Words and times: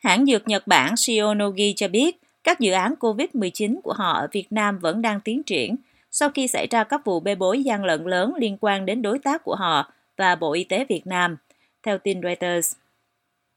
Hãng 0.00 0.26
dược 0.26 0.48
Nhật 0.48 0.66
Bản 0.66 0.96
Shionogi 0.96 1.72
cho 1.76 1.88
biết 1.88 2.20
các 2.44 2.60
dự 2.60 2.72
án 2.72 2.94
COVID-19 3.00 3.80
của 3.82 3.92
họ 3.92 4.12
ở 4.12 4.28
Việt 4.32 4.46
Nam 4.52 4.78
vẫn 4.78 5.02
đang 5.02 5.20
tiến 5.20 5.42
triển 5.42 5.76
sau 6.10 6.30
khi 6.30 6.48
xảy 6.48 6.66
ra 6.70 6.84
các 6.84 7.04
vụ 7.04 7.20
bê 7.20 7.34
bối 7.34 7.62
gian 7.62 7.84
lận 7.84 8.04
lớn 8.04 8.34
liên 8.36 8.56
quan 8.60 8.86
đến 8.86 9.02
đối 9.02 9.18
tác 9.18 9.44
của 9.44 9.54
họ 9.54 9.92
và 10.16 10.34
Bộ 10.34 10.52
Y 10.52 10.64
tế 10.64 10.84
Việt 10.88 11.06
Nam, 11.06 11.36
theo 11.82 11.98
tin 11.98 12.22
Reuters. 12.22 12.74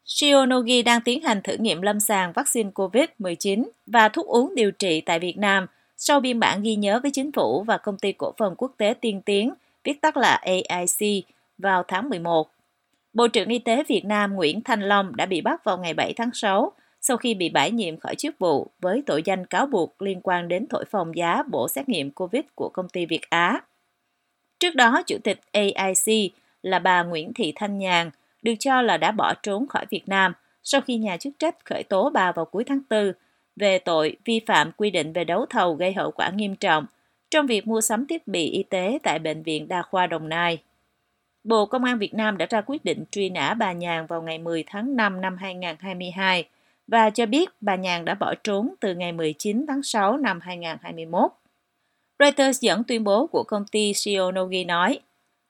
Shionogi 0.06 0.82
đang 0.86 1.02
tiến 1.02 1.22
hành 1.22 1.42
thử 1.42 1.56
nghiệm 1.58 1.82
lâm 1.82 2.00
sàng 2.00 2.32
vaccine 2.34 2.70
COVID-19 2.70 3.64
và 3.86 4.10
thuốc 4.10 4.26
uống 4.26 4.56
điều 4.56 4.72
trị 4.72 5.02
tại 5.02 5.20
Việt 5.20 5.38
Nam 5.38 5.68
sau 5.98 6.20
biên 6.20 6.40
bản 6.40 6.64
ghi 6.64 6.76
nhớ 6.76 7.00
với 7.04 7.12
chính 7.12 7.32
phủ 7.32 7.64
và 7.64 7.78
công 7.78 7.98
ty 7.98 8.12
cổ 8.12 8.34
phần 8.38 8.56
quốc 8.58 8.72
tế 8.78 8.94
tiên 9.02 9.22
tiến, 9.22 9.54
viết 9.84 10.02
tắt 10.02 10.18
là 10.18 10.34
AIC, 10.36 11.26
vào 11.58 11.84
tháng 11.88 12.10
11. 12.10 12.53
Bộ 13.14 13.28
trưởng 13.28 13.50
Y 13.50 13.60
tế 13.60 13.84
Việt 13.88 14.06
Nam 14.06 14.34
Nguyễn 14.34 14.62
Thanh 14.62 14.82
Long 14.82 15.16
đã 15.16 15.26
bị 15.26 15.42
bắt 15.42 15.64
vào 15.64 15.78
ngày 15.78 15.94
7 15.94 16.14
tháng 16.14 16.30
6 16.34 16.72
sau 17.02 17.18
khi 17.18 17.34
bị 17.34 17.50
bãi 17.50 17.72
nhiệm 17.72 18.00
khỏi 18.00 18.16
chức 18.16 18.40
vụ 18.40 18.68
với 18.82 19.04
tội 19.06 19.24
danh 19.26 19.46
cáo 19.46 19.66
buộc 19.66 20.02
liên 20.02 20.20
quan 20.24 20.48
đến 20.48 20.68
thổi 20.70 20.86
phồng 20.86 21.16
giá 21.16 21.44
bộ 21.44 21.68
xét 21.68 21.90
nghiệm 21.90 22.12
COVID 22.12 22.42
của 22.56 22.70
công 22.74 22.90
ty 22.90 23.06
Việt 23.06 23.30
Á. 23.30 23.62
Trước 24.60 24.76
đó, 24.76 25.02
Chủ 25.08 25.18
tịch 25.24 25.40
AIC 25.52 26.32
là 26.62 26.80
bà 26.80 27.04
Nguyễn 27.04 27.34
Thị 27.34 27.54
Thanh 27.56 27.78
Nhàn 27.78 28.12
được 28.42 28.54
cho 28.60 28.82
là 28.82 28.98
đã 28.98 29.12
bỏ 29.12 29.34
trốn 29.44 29.68
khỏi 29.68 29.86
Việt 29.90 30.04
Nam 30.08 30.34
sau 30.64 30.82
khi 30.82 30.98
nhà 30.98 31.18
chức 31.18 31.34
trách 31.40 31.66
khởi 31.66 31.84
tố 31.84 32.10
bà 32.10 32.32
vào 32.32 32.46
cuối 32.46 32.64
tháng 32.64 32.82
4 32.90 33.12
về 33.56 33.80
tội 33.80 34.18
vi 34.26 34.40
phạm 34.46 34.72
quy 34.78 34.92
định 34.92 35.14
về 35.14 35.24
đấu 35.24 35.46
thầu 35.50 35.74
gây 35.74 35.94
hậu 35.94 36.12
quả 36.12 36.30
nghiêm 36.30 36.56
trọng 36.56 36.86
trong 37.32 37.48
việc 37.48 37.68
mua 37.68 37.82
sắm 37.82 38.08
thiết 38.08 38.28
bị 38.28 38.50
y 38.50 38.64
tế 38.64 39.00
tại 39.04 39.20
Bệnh 39.20 39.44
viện 39.44 39.68
Đa 39.68 39.82
khoa 39.82 40.08
Đồng 40.08 40.30
Nai. 40.30 40.58
Bộ 41.44 41.66
Công 41.66 41.84
an 41.84 41.98
Việt 41.98 42.14
Nam 42.14 42.38
đã 42.38 42.46
ra 42.50 42.62
quyết 42.62 42.86
định 42.86 43.04
truy 43.12 43.30
nã 43.30 43.54
bà 43.54 43.72
Nhàn 43.72 44.06
vào 44.06 44.22
ngày 44.22 44.38
10 44.38 44.64
tháng 44.68 44.96
5 44.96 45.22
năm 45.22 45.38
2022 45.38 46.48
và 46.88 47.10
cho 47.10 47.26
biết 47.26 47.50
bà 47.62 47.76
Nhàn 47.76 48.06
đã 48.06 48.14
bỏ 48.14 48.34
trốn 48.44 48.74
từ 48.80 48.96
ngày 48.96 49.12
19 49.12 49.66
tháng 49.68 49.84
6 49.84 50.18
năm 50.18 50.40
2021. 50.42 51.32
Reuters 52.20 52.62
dẫn 52.62 52.84
tuyên 52.84 53.04
bố 53.04 53.28
của 53.28 53.44
công 53.44 53.66
ty 53.66 53.94
Shionogi 53.94 54.66
nói, 54.68 55.00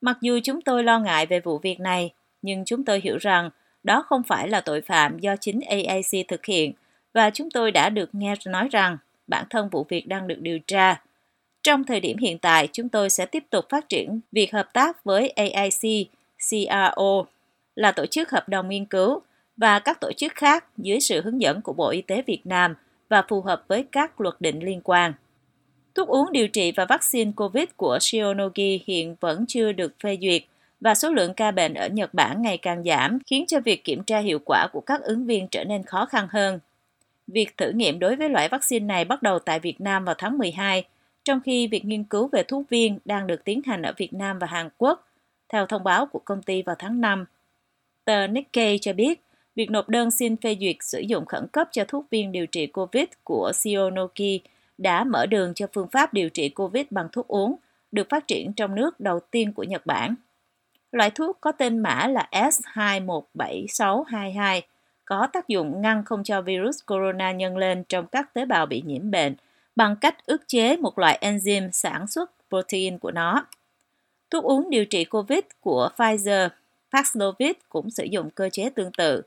mặc 0.01 0.17
dù 0.21 0.39
chúng 0.43 0.61
tôi 0.61 0.83
lo 0.83 0.99
ngại 0.99 1.25
về 1.25 1.39
vụ 1.39 1.57
việc 1.57 1.79
này, 1.79 2.13
nhưng 2.41 2.65
chúng 2.65 2.85
tôi 2.85 2.99
hiểu 3.03 3.17
rằng 3.17 3.49
đó 3.83 4.03
không 4.07 4.23
phải 4.23 4.47
là 4.47 4.61
tội 4.61 4.81
phạm 4.81 5.19
do 5.19 5.35
chính 5.35 5.59
AAC 5.61 6.27
thực 6.27 6.45
hiện 6.45 6.73
và 7.13 7.29
chúng 7.29 7.51
tôi 7.51 7.71
đã 7.71 7.89
được 7.89 8.15
nghe 8.15 8.33
nói 8.45 8.67
rằng 8.71 8.97
bản 9.27 9.45
thân 9.49 9.69
vụ 9.69 9.85
việc 9.89 10.07
đang 10.07 10.27
được 10.27 10.39
điều 10.39 10.59
tra. 10.59 11.01
Trong 11.63 11.83
thời 11.83 11.99
điểm 11.99 12.17
hiện 12.17 12.37
tại, 12.37 12.67
chúng 12.73 12.89
tôi 12.89 13.09
sẽ 13.09 13.25
tiếp 13.25 13.43
tục 13.49 13.65
phát 13.69 13.89
triển 13.89 14.19
việc 14.31 14.53
hợp 14.53 14.73
tác 14.73 15.03
với 15.03 15.29
AIC, 15.29 16.07
CRO, 16.49 17.23
là 17.75 17.91
tổ 17.91 18.05
chức 18.05 18.31
hợp 18.31 18.49
đồng 18.49 18.69
nghiên 18.69 18.85
cứu, 18.85 19.21
và 19.57 19.79
các 19.79 19.99
tổ 20.01 20.11
chức 20.17 20.31
khác 20.35 20.65
dưới 20.77 20.99
sự 20.99 21.21
hướng 21.21 21.41
dẫn 21.41 21.61
của 21.61 21.73
Bộ 21.73 21.89
Y 21.89 22.01
tế 22.01 22.21
Việt 22.21 22.41
Nam 22.45 22.75
và 23.09 23.23
phù 23.27 23.41
hợp 23.41 23.63
với 23.67 23.85
các 23.91 24.21
luật 24.21 24.35
định 24.39 24.65
liên 24.65 24.81
quan. 24.83 25.13
Thuốc 25.95 26.07
uống 26.07 26.31
điều 26.31 26.47
trị 26.47 26.71
và 26.71 26.85
vaccine 26.85 27.31
COVID 27.35 27.65
của 27.77 27.97
Shionogi 28.01 28.81
hiện 28.85 29.15
vẫn 29.19 29.45
chưa 29.47 29.71
được 29.71 29.93
phê 30.03 30.17
duyệt 30.21 30.43
và 30.81 30.95
số 30.95 31.11
lượng 31.11 31.33
ca 31.33 31.51
bệnh 31.51 31.73
ở 31.73 31.87
Nhật 31.87 32.13
Bản 32.13 32.41
ngày 32.41 32.57
càng 32.57 32.83
giảm 32.83 33.19
khiến 33.25 33.45
cho 33.47 33.59
việc 33.59 33.83
kiểm 33.83 34.03
tra 34.03 34.19
hiệu 34.19 34.39
quả 34.45 34.67
của 34.73 34.81
các 34.81 35.01
ứng 35.01 35.25
viên 35.25 35.47
trở 35.47 35.63
nên 35.63 35.83
khó 35.83 36.05
khăn 36.05 36.27
hơn. 36.31 36.59
Việc 37.27 37.57
thử 37.57 37.71
nghiệm 37.71 37.99
đối 37.99 38.15
với 38.15 38.29
loại 38.29 38.49
vaccine 38.49 38.85
này 38.85 39.05
bắt 39.05 39.21
đầu 39.21 39.39
tại 39.39 39.59
Việt 39.59 39.81
Nam 39.81 40.05
vào 40.05 40.15
tháng 40.17 40.37
12, 40.37 40.83
trong 41.23 41.41
khi 41.41 41.67
việc 41.67 41.85
nghiên 41.85 42.03
cứu 42.03 42.29
về 42.31 42.43
thuốc 42.43 42.69
viên 42.69 42.99
đang 43.05 43.27
được 43.27 43.43
tiến 43.43 43.61
hành 43.65 43.81
ở 43.81 43.93
Việt 43.97 44.13
Nam 44.13 44.39
và 44.39 44.47
Hàn 44.47 44.69
Quốc, 44.77 45.07
theo 45.49 45.65
thông 45.65 45.83
báo 45.83 46.05
của 46.05 46.19
công 46.19 46.43
ty 46.43 46.61
vào 46.61 46.75
tháng 46.79 47.01
5. 47.01 47.25
Tờ 48.05 48.27
Nikkei 48.27 48.77
cho 48.77 48.93
biết, 48.93 49.21
việc 49.55 49.71
nộp 49.71 49.89
đơn 49.89 50.11
xin 50.11 50.37
phê 50.37 50.57
duyệt 50.59 50.75
sử 50.79 50.99
dụng 50.99 51.25
khẩn 51.25 51.47
cấp 51.51 51.67
cho 51.71 51.83
thuốc 51.87 52.05
viên 52.09 52.31
điều 52.31 52.45
trị 52.45 52.67
COVID 52.67 53.05
của 53.23 53.51
Sionoki 53.55 54.39
đã 54.77 55.03
mở 55.03 55.25
đường 55.25 55.53
cho 55.53 55.67
phương 55.73 55.87
pháp 55.87 56.13
điều 56.13 56.29
trị 56.29 56.49
COVID 56.49 56.85
bằng 56.89 57.07
thuốc 57.11 57.27
uống, 57.27 57.55
được 57.91 58.09
phát 58.09 58.27
triển 58.27 58.53
trong 58.53 58.75
nước 58.75 58.99
đầu 58.99 59.19
tiên 59.19 59.53
của 59.53 59.63
Nhật 59.63 59.85
Bản. 59.85 60.15
Loại 60.91 61.09
thuốc 61.09 61.37
có 61.41 61.51
tên 61.51 61.79
mã 61.79 62.07
là 62.07 62.27
S217622 62.31 64.61
có 65.05 65.27
tác 65.33 65.47
dụng 65.47 65.81
ngăn 65.81 66.05
không 66.05 66.23
cho 66.23 66.41
virus 66.41 66.77
corona 66.87 67.31
nhân 67.31 67.57
lên 67.57 67.83
trong 67.89 68.07
các 68.07 68.33
tế 68.33 68.45
bào 68.45 68.65
bị 68.65 68.81
nhiễm 68.85 69.11
bệnh 69.11 69.35
bằng 69.75 69.95
cách 69.95 70.25
ức 70.25 70.47
chế 70.47 70.77
một 70.77 70.99
loại 70.99 71.19
enzyme 71.21 71.69
sản 71.71 72.07
xuất 72.07 72.31
protein 72.49 72.97
của 72.97 73.11
nó. 73.11 73.45
Thuốc 74.29 74.43
uống 74.43 74.69
điều 74.69 74.85
trị 74.85 75.05
COVID 75.05 75.39
của 75.61 75.89
Pfizer, 75.97 76.49
Paxlovid 76.91 77.51
cũng 77.69 77.89
sử 77.89 78.03
dụng 78.03 78.29
cơ 78.29 78.49
chế 78.49 78.69
tương 78.69 78.91
tự. 78.91 79.21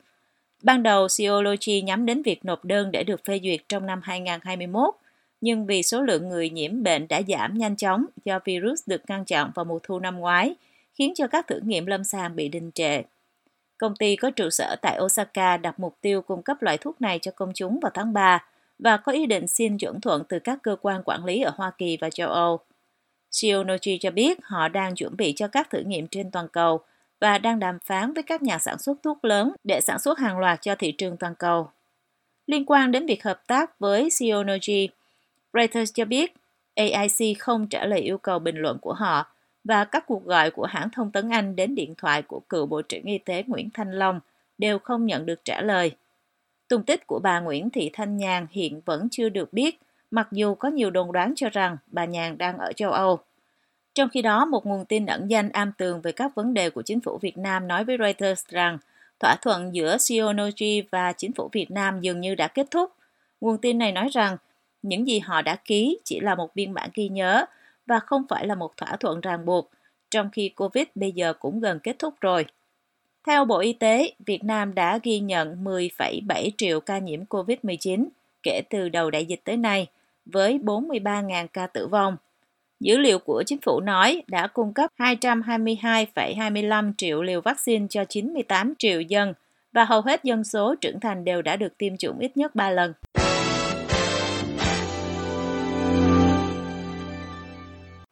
Ban 0.62 0.82
đầu, 0.82 1.08
Seology 1.08 1.82
nhắm 1.82 2.06
đến 2.06 2.22
việc 2.22 2.44
nộp 2.44 2.64
đơn 2.64 2.90
để 2.90 3.04
được 3.04 3.24
phê 3.24 3.40
duyệt 3.42 3.60
trong 3.68 3.86
năm 3.86 4.00
2021, 4.02 4.94
nhưng 5.40 5.66
vì 5.66 5.82
số 5.82 6.02
lượng 6.02 6.28
người 6.28 6.50
nhiễm 6.50 6.82
bệnh 6.82 7.08
đã 7.08 7.22
giảm 7.28 7.58
nhanh 7.58 7.76
chóng 7.76 8.04
do 8.24 8.38
virus 8.44 8.82
được 8.86 9.02
ngăn 9.08 9.24
chặn 9.24 9.50
vào 9.54 9.64
mùa 9.64 9.78
thu 9.82 9.98
năm 9.98 10.18
ngoái, 10.18 10.54
khiến 10.94 11.12
cho 11.14 11.26
các 11.26 11.46
thử 11.46 11.60
nghiệm 11.60 11.86
lâm 11.86 12.04
sàng 12.04 12.36
bị 12.36 12.48
đình 12.48 12.70
trệ. 12.74 13.02
Công 13.78 13.96
ty 13.96 14.16
có 14.16 14.30
trụ 14.30 14.50
sở 14.50 14.76
tại 14.82 14.98
Osaka 15.00 15.56
đặt 15.56 15.80
mục 15.80 15.96
tiêu 16.00 16.22
cung 16.22 16.42
cấp 16.42 16.62
loại 16.62 16.78
thuốc 16.78 17.00
này 17.00 17.18
cho 17.18 17.30
công 17.30 17.52
chúng 17.54 17.80
vào 17.80 17.90
tháng 17.94 18.12
3 18.12 18.44
và 18.78 18.96
có 18.96 19.12
ý 19.12 19.26
định 19.26 19.46
xin 19.46 19.78
chuẩn 19.78 20.00
thuận 20.00 20.22
từ 20.28 20.38
các 20.38 20.58
cơ 20.62 20.76
quan 20.82 21.02
quản 21.04 21.24
lý 21.24 21.40
ở 21.40 21.52
Hoa 21.56 21.70
Kỳ 21.78 21.96
và 22.00 22.10
châu 22.10 22.30
Âu. 22.30 22.60
Shionogi 23.30 23.98
cho 24.00 24.10
biết 24.10 24.38
họ 24.42 24.68
đang 24.68 24.94
chuẩn 24.94 25.16
bị 25.16 25.32
cho 25.36 25.48
các 25.48 25.70
thử 25.70 25.80
nghiệm 25.80 26.06
trên 26.06 26.30
toàn 26.30 26.48
cầu 26.48 26.80
và 27.20 27.38
đang 27.38 27.58
đàm 27.58 27.78
phán 27.78 28.12
với 28.12 28.22
các 28.22 28.42
nhà 28.42 28.58
sản 28.58 28.78
xuất 28.78 29.02
thuốc 29.02 29.24
lớn 29.24 29.52
để 29.64 29.80
sản 29.80 29.98
xuất 29.98 30.18
hàng 30.18 30.38
loạt 30.38 30.62
cho 30.62 30.74
thị 30.74 30.92
trường 30.92 31.16
toàn 31.16 31.34
cầu. 31.34 31.70
Liên 32.46 32.64
quan 32.66 32.92
đến 32.92 33.06
việc 33.06 33.24
hợp 33.24 33.46
tác 33.46 33.78
với 33.78 34.10
Shionogi, 34.10 34.88
Reuters 35.52 35.92
cho 35.94 36.04
biết 36.04 36.34
AIC 36.74 37.38
không 37.38 37.66
trả 37.68 37.86
lời 37.86 38.00
yêu 38.00 38.18
cầu 38.18 38.38
bình 38.38 38.56
luận 38.56 38.78
của 38.78 38.92
họ 38.92 39.26
và 39.64 39.84
các 39.84 40.06
cuộc 40.06 40.24
gọi 40.24 40.50
của 40.50 40.66
hãng 40.66 40.90
thông 40.90 41.10
tấn 41.10 41.30
Anh 41.30 41.56
đến 41.56 41.74
điện 41.74 41.94
thoại 41.98 42.22
của 42.22 42.40
cựu 42.48 42.66
Bộ 42.66 42.82
trưởng 42.82 43.02
Y 43.02 43.18
tế 43.18 43.44
Nguyễn 43.46 43.70
Thanh 43.74 43.92
Long 43.92 44.20
đều 44.58 44.78
không 44.78 45.06
nhận 45.06 45.26
được 45.26 45.44
trả 45.44 45.60
lời. 45.60 45.92
Tung 46.68 46.82
tích 46.82 47.06
của 47.06 47.18
bà 47.18 47.40
Nguyễn 47.40 47.70
Thị 47.70 47.90
Thanh 47.92 48.16
Nhàn 48.16 48.46
hiện 48.50 48.80
vẫn 48.84 49.08
chưa 49.10 49.28
được 49.28 49.52
biết, 49.52 49.80
mặc 50.10 50.28
dù 50.32 50.54
có 50.54 50.68
nhiều 50.68 50.90
đồn 50.90 51.12
đoán 51.12 51.32
cho 51.36 51.48
rằng 51.50 51.76
bà 51.86 52.04
Nhàn 52.04 52.38
đang 52.38 52.58
ở 52.58 52.72
châu 52.72 52.90
Âu. 52.90 53.18
Trong 53.94 54.08
khi 54.08 54.22
đó, 54.22 54.44
một 54.44 54.66
nguồn 54.66 54.84
tin 54.84 55.06
ẩn 55.06 55.30
danh 55.30 55.48
am 55.48 55.72
tường 55.72 56.00
về 56.00 56.12
các 56.12 56.34
vấn 56.34 56.54
đề 56.54 56.70
của 56.70 56.82
chính 56.82 57.00
phủ 57.00 57.18
Việt 57.18 57.38
Nam 57.38 57.68
nói 57.68 57.84
với 57.84 57.96
Reuters 57.98 58.46
rằng 58.48 58.78
thỏa 59.20 59.36
thuận 59.42 59.74
giữa 59.74 59.96
Sionogi 59.98 60.82
và 60.90 61.12
chính 61.12 61.32
phủ 61.32 61.48
Việt 61.52 61.70
Nam 61.70 62.00
dường 62.00 62.20
như 62.20 62.34
đã 62.34 62.48
kết 62.48 62.66
thúc. 62.70 62.92
Nguồn 63.40 63.58
tin 63.58 63.78
này 63.78 63.92
nói 63.92 64.08
rằng 64.12 64.36
những 64.82 65.06
gì 65.06 65.18
họ 65.18 65.42
đã 65.42 65.56
ký 65.56 65.98
chỉ 66.04 66.20
là 66.20 66.34
một 66.34 66.54
biên 66.54 66.74
bản 66.74 66.90
ghi 66.94 67.08
nhớ 67.08 67.44
và 67.86 67.98
không 67.98 68.22
phải 68.28 68.46
là 68.46 68.54
một 68.54 68.76
thỏa 68.76 68.96
thuận 68.96 69.20
ràng 69.20 69.44
buộc, 69.44 69.70
trong 70.10 70.30
khi 70.30 70.48
COVID 70.48 70.84
bây 70.94 71.12
giờ 71.12 71.32
cũng 71.32 71.60
gần 71.60 71.78
kết 71.80 71.98
thúc 71.98 72.14
rồi. 72.20 72.46
Theo 73.26 73.44
Bộ 73.44 73.58
Y 73.58 73.72
tế, 73.72 74.12
Việt 74.26 74.44
Nam 74.44 74.74
đã 74.74 74.98
ghi 75.02 75.20
nhận 75.20 75.64
10,7 75.64 76.50
triệu 76.58 76.80
ca 76.80 76.98
nhiễm 76.98 77.24
COVID-19 77.24 78.06
kể 78.42 78.62
từ 78.70 78.88
đầu 78.88 79.10
đại 79.10 79.24
dịch 79.24 79.40
tới 79.44 79.56
nay, 79.56 79.86
với 80.26 80.58
43.000 80.58 81.46
ca 81.52 81.66
tử 81.66 81.86
vong. 81.86 82.16
Dữ 82.80 82.98
liệu 82.98 83.18
của 83.18 83.42
chính 83.46 83.58
phủ 83.60 83.80
nói 83.80 84.22
đã 84.26 84.46
cung 84.46 84.72
cấp 84.72 84.90
222,25 84.98 86.92
triệu 86.98 87.22
liều 87.22 87.40
vaccine 87.40 87.86
cho 87.90 88.04
98 88.04 88.74
triệu 88.78 89.00
dân 89.00 89.34
và 89.72 89.84
hầu 89.84 90.00
hết 90.00 90.24
dân 90.24 90.44
số 90.44 90.74
trưởng 90.80 91.00
thành 91.00 91.24
đều 91.24 91.42
đã 91.42 91.56
được 91.56 91.78
tiêm 91.78 91.96
chủng 91.96 92.18
ít 92.18 92.36
nhất 92.36 92.54
3 92.54 92.70
lần. 92.70 92.92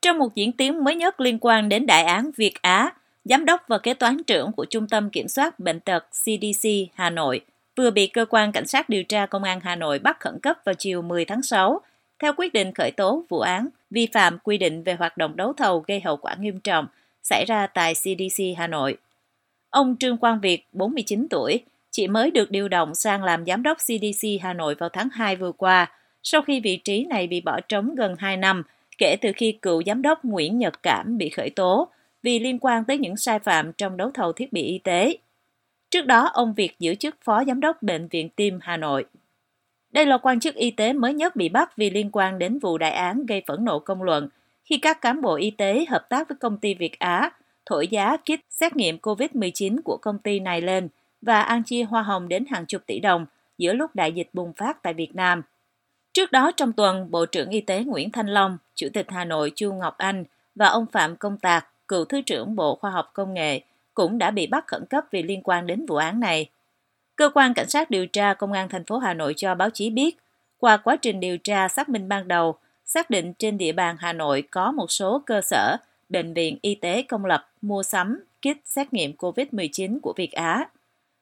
Trong 0.02 0.18
một 0.18 0.34
diễn 0.34 0.52
tiến 0.52 0.84
mới 0.84 0.94
nhất 0.94 1.20
liên 1.20 1.38
quan 1.40 1.68
đến 1.68 1.86
đại 1.86 2.04
án 2.04 2.30
Việt 2.36 2.62
Á, 2.62 2.92
Giám 3.24 3.44
đốc 3.44 3.60
và 3.68 3.78
kế 3.78 3.94
toán 3.94 4.24
trưởng 4.24 4.52
của 4.52 4.64
Trung 4.64 4.88
tâm 4.88 5.10
Kiểm 5.10 5.28
soát 5.28 5.60
Bệnh 5.60 5.80
tật 5.80 6.04
CDC 6.10 6.68
Hà 6.94 7.10
Nội 7.10 7.40
vừa 7.76 7.90
bị 7.90 8.06
Cơ 8.06 8.24
quan 8.30 8.52
Cảnh 8.52 8.66
sát 8.66 8.88
điều 8.88 9.04
tra 9.04 9.26
Công 9.26 9.42
an 9.42 9.60
Hà 9.60 9.76
Nội 9.76 9.98
bắt 9.98 10.20
khẩn 10.20 10.38
cấp 10.42 10.56
vào 10.64 10.74
chiều 10.74 11.02
10 11.02 11.24
tháng 11.24 11.42
6 11.42 11.80
theo 12.18 12.32
quyết 12.36 12.52
định 12.52 12.74
khởi 12.74 12.90
tố 12.90 13.24
vụ 13.28 13.40
án 13.40 13.68
vi 13.90 14.08
phạm 14.12 14.38
quy 14.38 14.58
định 14.58 14.82
về 14.82 14.94
hoạt 14.94 15.16
động 15.16 15.36
đấu 15.36 15.52
thầu 15.52 15.84
gây 15.86 16.00
hậu 16.00 16.16
quả 16.16 16.34
nghiêm 16.40 16.60
trọng 16.60 16.86
xảy 17.22 17.44
ra 17.44 17.66
tại 17.66 17.94
CDC 17.94 18.42
Hà 18.56 18.66
Nội. 18.66 18.96
Ông 19.70 19.96
Trương 20.00 20.16
Quang 20.16 20.40
Việt, 20.40 20.66
49 20.72 21.26
tuổi, 21.30 21.60
chỉ 21.90 22.08
mới 22.08 22.30
được 22.30 22.50
điều 22.50 22.68
động 22.68 22.94
sang 22.94 23.24
làm 23.24 23.44
giám 23.46 23.62
đốc 23.62 23.78
CDC 23.78 24.28
Hà 24.42 24.52
Nội 24.52 24.74
vào 24.74 24.88
tháng 24.88 25.08
2 25.12 25.36
vừa 25.36 25.52
qua, 25.52 25.90
sau 26.22 26.42
khi 26.42 26.60
vị 26.60 26.76
trí 26.76 27.04
này 27.04 27.26
bị 27.26 27.40
bỏ 27.40 27.60
trống 27.60 27.94
gần 27.94 28.14
2 28.18 28.36
năm 28.36 28.62
kể 28.98 29.16
từ 29.20 29.32
khi 29.36 29.52
cựu 29.62 29.82
giám 29.86 30.02
đốc 30.02 30.24
Nguyễn 30.24 30.58
Nhật 30.58 30.82
Cảm 30.82 31.18
bị 31.18 31.30
khởi 31.30 31.50
tố 31.50 31.88
vì 32.24 32.38
liên 32.38 32.58
quan 32.60 32.84
tới 32.84 32.98
những 32.98 33.16
sai 33.16 33.38
phạm 33.38 33.72
trong 33.72 33.96
đấu 33.96 34.10
thầu 34.14 34.32
thiết 34.32 34.52
bị 34.52 34.62
y 34.62 34.78
tế. 34.78 35.16
Trước 35.90 36.06
đó, 36.06 36.30
ông 36.32 36.54
Việt 36.54 36.78
giữ 36.78 36.94
chức 36.94 37.16
Phó 37.24 37.44
Giám 37.44 37.60
đốc 37.60 37.82
Bệnh 37.82 38.08
viện 38.08 38.28
Tim 38.28 38.58
Hà 38.62 38.76
Nội. 38.76 39.04
Đây 39.92 40.06
là 40.06 40.18
quan 40.18 40.40
chức 40.40 40.54
y 40.54 40.70
tế 40.70 40.92
mới 40.92 41.14
nhất 41.14 41.36
bị 41.36 41.48
bắt 41.48 41.76
vì 41.76 41.90
liên 41.90 42.10
quan 42.12 42.38
đến 42.38 42.58
vụ 42.58 42.78
đại 42.78 42.90
án 42.90 43.26
gây 43.26 43.42
phẫn 43.46 43.64
nộ 43.64 43.78
công 43.78 44.02
luận 44.02 44.28
khi 44.64 44.78
các 44.78 45.00
cán 45.00 45.22
bộ 45.22 45.34
y 45.34 45.50
tế 45.50 45.84
hợp 45.88 46.06
tác 46.08 46.28
với 46.28 46.36
công 46.40 46.58
ty 46.58 46.74
Việt 46.74 46.98
Á 46.98 47.30
thổi 47.66 47.88
giá 47.88 48.16
kit 48.16 48.40
xét 48.50 48.76
nghiệm 48.76 48.96
COVID-19 48.96 49.80
của 49.84 49.98
công 50.02 50.18
ty 50.18 50.40
này 50.40 50.60
lên 50.60 50.88
và 51.22 51.42
ăn 51.42 51.62
chia 51.62 51.82
hoa 51.82 52.02
hồng 52.02 52.28
đến 52.28 52.44
hàng 52.50 52.66
chục 52.66 52.82
tỷ 52.86 53.00
đồng 53.00 53.26
giữa 53.58 53.72
lúc 53.72 53.94
đại 53.94 54.12
dịch 54.12 54.28
bùng 54.32 54.52
phát 54.52 54.82
tại 54.82 54.94
Việt 54.94 55.14
Nam. 55.14 55.42
Trước 56.12 56.32
đó 56.32 56.50
trong 56.56 56.72
tuần, 56.72 57.10
Bộ 57.10 57.26
trưởng 57.26 57.50
Y 57.50 57.60
tế 57.60 57.84
Nguyễn 57.84 58.10
Thanh 58.10 58.28
Long, 58.28 58.58
Chủ 58.74 58.88
tịch 58.92 59.06
Hà 59.08 59.24
Nội 59.24 59.52
Chu 59.54 59.74
Ngọc 59.74 59.98
Anh 59.98 60.24
và 60.54 60.66
ông 60.66 60.86
Phạm 60.92 61.16
Công 61.16 61.38
Tạc, 61.38 61.66
cựu 61.88 62.04
Thứ 62.04 62.20
trưởng 62.20 62.56
Bộ 62.56 62.74
Khoa 62.74 62.90
học 62.90 63.10
Công 63.12 63.34
nghệ, 63.34 63.60
cũng 63.94 64.18
đã 64.18 64.30
bị 64.30 64.46
bắt 64.46 64.66
khẩn 64.66 64.84
cấp 64.90 65.04
vì 65.10 65.22
liên 65.22 65.40
quan 65.44 65.66
đến 65.66 65.86
vụ 65.86 65.96
án 65.96 66.20
này. 66.20 66.50
Cơ 67.16 67.30
quan 67.34 67.54
Cảnh 67.54 67.68
sát 67.68 67.90
điều 67.90 68.06
tra 68.06 68.34
Công 68.34 68.52
an 68.52 68.68
thành 68.68 68.84
phố 68.84 68.98
Hà 68.98 69.14
Nội 69.14 69.34
cho 69.36 69.54
báo 69.54 69.70
chí 69.70 69.90
biết, 69.90 70.16
qua 70.58 70.76
quá 70.76 70.96
trình 70.96 71.20
điều 71.20 71.38
tra 71.38 71.68
xác 71.68 71.88
minh 71.88 72.08
ban 72.08 72.28
đầu, 72.28 72.54
xác 72.84 73.10
định 73.10 73.32
trên 73.34 73.58
địa 73.58 73.72
bàn 73.72 73.96
Hà 73.98 74.12
Nội 74.12 74.42
có 74.50 74.72
một 74.72 74.90
số 74.90 75.22
cơ 75.26 75.40
sở, 75.40 75.76
bệnh 76.08 76.34
viện 76.34 76.58
y 76.62 76.74
tế 76.74 77.02
công 77.02 77.24
lập 77.24 77.48
mua 77.62 77.82
sắm 77.82 78.24
kit 78.40 78.56
xét 78.64 78.92
nghiệm 78.92 79.12
COVID-19 79.12 79.98
của 80.02 80.12
Việt 80.16 80.32
Á. 80.32 80.68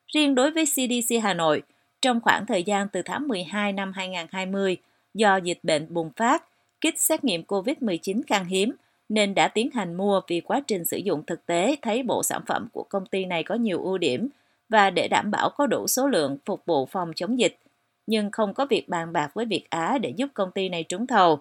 Riêng 0.07 0.35
đối 0.35 0.51
với 0.51 0.65
CDC 0.65 1.23
Hà 1.23 1.35
Nội, 1.35 1.63
trong 2.03 2.21
khoảng 2.21 2.47
thời 2.47 2.63
gian 2.63 2.89
từ 2.89 3.03
tháng 3.03 3.29
12 3.29 3.73
năm 3.73 3.93
2020, 3.93 4.77
do 5.15 5.37
dịch 5.37 5.59
bệnh 5.63 5.95
bùng 5.95 6.11
phát, 6.17 6.45
kit 6.81 6.99
xét 6.99 7.25
nghiệm 7.25 7.43
COVID-19 7.43 8.23
khan 8.27 8.45
hiếm, 8.45 8.73
nên 9.15 9.35
đã 9.35 9.49
tiến 9.49 9.71
hành 9.71 9.95
mua 9.95 10.21
vì 10.29 10.41
quá 10.41 10.61
trình 10.67 10.85
sử 10.85 10.97
dụng 10.97 11.23
thực 11.27 11.47
tế 11.47 11.77
thấy 11.83 12.03
bộ 12.03 12.23
sản 12.23 12.43
phẩm 12.47 12.69
của 12.73 12.83
công 12.83 13.07
ty 13.07 13.25
này 13.25 13.43
có 13.43 13.55
nhiều 13.55 13.83
ưu 13.83 13.99
điểm 13.99 14.29
và 14.69 14.91
để 14.91 15.09
đảm 15.09 15.31
bảo 15.31 15.51
có 15.51 15.67
đủ 15.67 15.87
số 15.87 16.09
lượng 16.09 16.39
phục 16.45 16.67
vụ 16.67 16.87
phòng 16.87 17.13
chống 17.17 17.39
dịch, 17.39 17.59
nhưng 18.07 18.31
không 18.31 18.55
có 18.55 18.67
việc 18.67 18.89
bàn 18.89 19.13
bạc 19.13 19.31
với 19.35 19.45
Việt 19.45 19.71
Á 19.71 19.99
để 19.99 20.13
giúp 20.17 20.31
công 20.35 20.51
ty 20.51 20.69
này 20.69 20.83
trúng 20.83 21.07
thầu. 21.07 21.39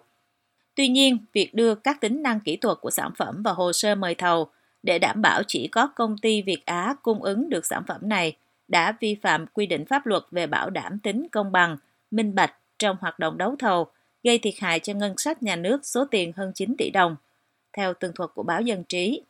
Tuy 0.75 0.87
nhiên, 0.87 1.17
việc 1.33 1.53
đưa 1.53 1.75
các 1.75 2.01
tính 2.01 2.23
năng 2.23 2.39
kỹ 2.39 2.55
thuật 2.55 2.77
của 2.81 2.91
sản 2.91 3.11
phẩm 3.17 3.43
vào 3.43 3.53
hồ 3.53 3.73
sơ 3.73 3.95
mời 3.95 4.15
thầu 4.15 4.47
để 4.83 4.99
đảm 4.99 5.21
bảo 5.21 5.41
chỉ 5.47 5.67
có 5.67 5.87
công 5.87 6.17
ty 6.17 6.41
Việt 6.41 6.65
Á 6.65 6.95
cung 7.01 7.23
ứng 7.23 7.49
được 7.49 7.65
sản 7.65 7.83
phẩm 7.87 8.09
này 8.09 8.37
đã 8.67 8.97
vi 8.99 9.15
phạm 9.21 9.45
quy 9.47 9.65
định 9.65 9.85
pháp 9.85 10.05
luật 10.05 10.23
về 10.31 10.47
bảo 10.47 10.69
đảm 10.69 10.99
tính 10.99 11.27
công 11.31 11.51
bằng, 11.51 11.77
minh 12.11 12.35
bạch 12.35 12.55
trong 12.79 12.97
hoạt 13.01 13.19
động 13.19 13.37
đấu 13.37 13.55
thầu, 13.59 13.87
gây 14.23 14.37
thiệt 14.37 14.53
hại 14.59 14.79
cho 14.79 14.93
ngân 14.93 15.13
sách 15.17 15.43
nhà 15.43 15.55
nước 15.55 15.85
số 15.85 16.05
tiền 16.05 16.31
hơn 16.35 16.51
9 16.55 16.75
tỷ 16.77 16.89
đồng, 16.89 17.15
theo 17.73 17.93
tường 17.93 18.11
thuật 18.15 18.29
của 18.35 18.43
báo 18.43 18.61
Dân 18.61 18.83
Trí. 18.83 19.21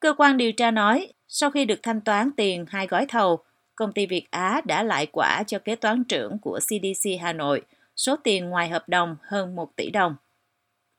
Cơ 0.00 0.14
quan 0.18 0.36
điều 0.36 0.52
tra 0.52 0.70
nói, 0.70 1.12
sau 1.28 1.50
khi 1.50 1.64
được 1.64 1.82
thanh 1.82 2.00
toán 2.00 2.30
tiền 2.36 2.66
hai 2.68 2.86
gói 2.86 3.06
thầu, 3.06 3.44
công 3.74 3.92
ty 3.92 4.06
Việt 4.06 4.30
Á 4.30 4.60
đã 4.64 4.82
lại 4.82 5.06
quả 5.06 5.42
cho 5.46 5.58
kế 5.58 5.76
toán 5.76 6.04
trưởng 6.04 6.38
của 6.38 6.58
CDC 6.60 7.10
Hà 7.20 7.32
Nội 7.32 7.62
số 7.96 8.16
tiền 8.16 8.50
ngoài 8.50 8.68
hợp 8.68 8.88
đồng 8.88 9.16
hơn 9.22 9.56
1 9.56 9.76
tỷ 9.76 9.90
đồng. 9.90 10.16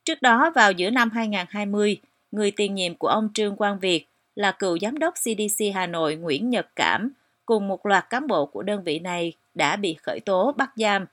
Trước 0.06 0.22
đó 0.22 0.52
vào 0.56 0.72
giữa 0.72 0.90
năm 0.90 1.10
2020, 1.14 1.98
người 2.32 2.52
tiền 2.52 2.76
nhiệm 2.76 2.96
của 2.96 3.08
ông 3.08 3.30
Trương 3.34 3.56
Quang 3.56 3.80
Việt 3.80 4.08
là 4.36 4.52
cựu 4.52 4.80
giám 4.80 5.00
đốc 5.00 5.14
CDC 5.14 5.66
Hà 5.74 5.88
Nội 5.88 6.16
Nguyễn 6.16 6.50
Nhật 6.50 6.68
Cảm 6.76 7.12
cùng 7.46 7.68
một 7.68 7.86
loạt 7.86 8.10
cán 8.10 8.28
bộ 8.28 8.46
của 8.46 8.64
đơn 8.64 8.84
vị 8.84 9.00
này 9.00 9.34
đã 9.54 9.76
bị 9.76 9.94
khởi 9.94 10.20
tố 10.20 10.52
bắt 10.52 10.72
giam 10.76 11.06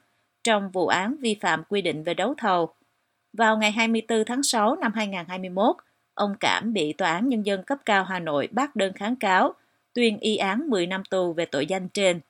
trong 0.45 0.71
vụ 0.71 0.87
án 0.87 1.17
vi 1.21 1.37
phạm 1.41 1.63
quy 1.69 1.83
định 1.83 2.03
về 2.03 2.15
đấu 2.15 2.35
thầu. 2.39 2.75
Vào 3.33 3.57
ngày 3.57 3.71
24 3.71 4.25
tháng 4.25 4.43
6 4.43 4.77
năm 4.77 4.93
2021, 4.95 5.77
ông 6.15 6.35
Cảm 6.41 6.73
bị 6.73 6.93
Tòa 6.93 7.13
án 7.13 7.29
Nhân 7.29 7.47
dân 7.47 7.63
cấp 7.63 7.79
cao 7.87 8.05
Hà 8.05 8.19
Nội 8.19 8.49
bác 8.53 8.77
đơn 8.77 8.93
kháng 8.93 9.17
cáo, 9.17 9.55
tuyên 9.95 10.19
y 10.19 10.37
án 10.37 10.71
10 10.71 10.87
năm 10.87 11.03
tù 11.11 11.33
về 11.33 11.45
tội 11.47 11.67
danh 11.67 11.89
trên. 11.89 12.21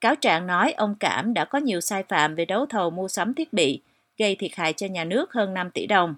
Cáo 0.00 0.14
trạng 0.14 0.46
nói 0.46 0.72
ông 0.72 0.94
Cảm 1.00 1.34
đã 1.34 1.44
có 1.44 1.58
nhiều 1.58 1.80
sai 1.80 2.02
phạm 2.02 2.34
về 2.34 2.44
đấu 2.44 2.66
thầu 2.66 2.90
mua 2.90 3.08
sắm 3.08 3.34
thiết 3.34 3.52
bị, 3.52 3.80
gây 4.18 4.36
thiệt 4.36 4.50
hại 4.54 4.72
cho 4.72 4.86
nhà 4.86 5.04
nước 5.04 5.32
hơn 5.32 5.54
5 5.54 5.70
tỷ 5.70 5.86
đồng. 5.86 6.14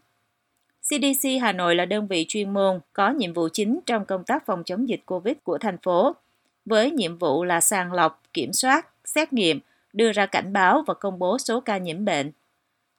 CDC 0.82 1.28
Hà 1.40 1.52
Nội 1.52 1.74
là 1.74 1.84
đơn 1.84 2.06
vị 2.06 2.26
chuyên 2.28 2.50
môn 2.50 2.80
có 2.92 3.10
nhiệm 3.10 3.32
vụ 3.32 3.48
chính 3.52 3.80
trong 3.86 4.04
công 4.04 4.24
tác 4.24 4.46
phòng 4.46 4.64
chống 4.64 4.88
dịch 4.88 5.00
COVID 5.06 5.34
của 5.44 5.58
thành 5.58 5.78
phố, 5.78 6.16
với 6.64 6.90
nhiệm 6.90 7.18
vụ 7.18 7.44
là 7.44 7.60
sàng 7.60 7.92
lọc, 7.92 8.22
kiểm 8.32 8.52
soát, 8.52 8.86
xét 9.04 9.32
nghiệm, 9.32 9.60
đưa 9.92 10.12
ra 10.12 10.26
cảnh 10.26 10.52
báo 10.52 10.84
và 10.86 10.94
công 10.94 11.18
bố 11.18 11.38
số 11.38 11.60
ca 11.60 11.78
nhiễm 11.78 12.04
bệnh. 12.04 12.32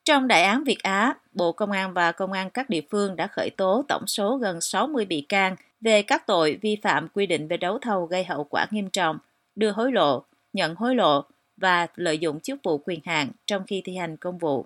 Trong 0.06 0.28
đại 0.28 0.44
án 0.44 0.64
Việt 0.64 0.84
Á, 0.84 1.14
Bộ 1.34 1.52
Công 1.52 1.72
an 1.72 1.94
và 1.94 2.12
Công 2.12 2.32
an 2.32 2.50
các 2.50 2.70
địa 2.70 2.82
phương 2.92 3.16
đã 3.16 3.28
khởi 3.28 3.50
tố 3.50 3.86
tổng 3.88 4.08
số 4.08 4.38
gần 4.38 4.62
60 4.62 5.06
bị 5.06 5.26
can 5.30 5.56
về 5.82 6.02
các 6.02 6.28
tội 6.28 6.60
vi 6.62 6.78
phạm 6.84 7.08
quy 7.14 7.26
định 7.26 7.48
về 7.48 7.58
đấu 7.58 7.80
thầu 7.82 8.06
gây 8.06 8.24
hậu 8.24 8.44
quả 8.44 8.68
nghiêm 8.72 8.90
trọng, 8.90 9.18
đưa 9.56 9.72
hối 9.72 9.92
lộ, 9.92 10.24
nhận 10.54 10.76
hối 10.76 10.96
lộ 10.96 11.24
và 11.58 11.88
lợi 11.96 12.20
dụng 12.20 12.40
chức 12.40 12.60
vụ 12.64 12.78
quyền 12.78 13.00
hạn 13.06 13.32
trong 13.48 13.64
khi 13.68 13.82
thi 13.86 13.96
hành 13.96 14.18
công 14.18 14.38
vụ. 14.38 14.66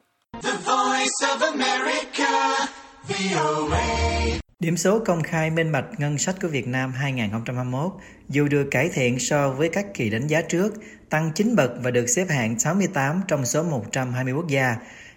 Điểm 4.59 4.77
số 4.77 4.99
công 5.05 5.23
khai 5.23 5.49
minh 5.49 5.71
bạch 5.71 5.85
ngân 5.97 6.17
sách 6.17 6.35
của 6.41 6.47
Việt 6.47 6.67
Nam 6.67 6.91
2021 6.91 7.91
dù 8.29 8.47
được 8.47 8.67
cải 8.71 8.89
thiện 8.93 9.19
so 9.19 9.49
với 9.49 9.69
các 9.69 9.85
kỳ 9.93 10.09
đánh 10.09 10.27
giá 10.27 10.41
trước, 10.41 10.73
tăng 11.09 11.31
9 11.35 11.55
bậc 11.55 11.71
và 11.83 11.91
được 11.91 12.05
xếp 12.07 12.25
hạng 12.29 12.59
68 12.59 13.21
trong 13.27 13.45
số 13.45 13.63
120 13.63 14.33
quốc 14.33 14.47
gia, 14.47 14.75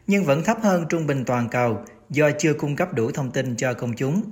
nhưng 0.08 0.25
vẫn 0.25 0.44
thấp 0.44 0.56
hơn 0.62 0.87
trung 0.88 1.06
bình 1.06 1.25
toàn 1.25 1.49
cầu 1.49 1.78
do 2.10 2.31
chưa 2.38 2.52
cung 2.52 2.76
cấp 2.76 2.94
đủ 2.94 3.10
thông 3.10 3.31
tin 3.31 3.56
cho 3.56 3.75
công 3.75 3.93
chúng. 3.93 4.22